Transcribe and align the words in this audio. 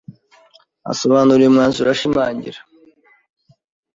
asobanura 0.91 1.37
uyu 1.39 1.53
mwanzuro 1.55 1.89
ashimangira 1.91 2.59